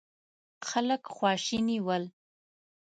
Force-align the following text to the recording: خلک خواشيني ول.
خلک 0.69 1.01
خواشيني 1.15 1.77
ول. 1.85 2.03